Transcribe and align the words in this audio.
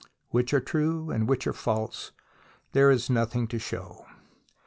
Which 0.29 0.51
are 0.51 0.59
true 0.59 1.11
and 1.11 1.27
which 1.29 1.45
false, 1.47 2.11
there 2.71 2.89
is 2.89 3.07
nothing 3.07 3.45
to 3.49 3.59
show. 3.59 4.07